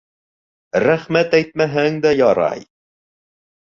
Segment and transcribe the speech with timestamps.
[0.85, 2.69] —Рәхмәт әйтмәһәң дә ярай.